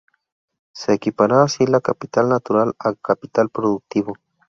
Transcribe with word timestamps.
Se 0.73 0.93
equipara 0.93 1.43
así 1.43 1.63
el 1.63 1.79
capital 1.79 2.27
natural 2.27 2.73
al 2.79 2.97
capital 2.99 3.49
productivo. 3.49 4.15